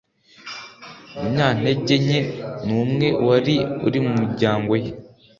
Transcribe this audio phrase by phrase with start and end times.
[1.19, 2.19] munyantege nke
[2.65, 3.55] n umwe wari
[3.87, 4.91] uri mu miryango ye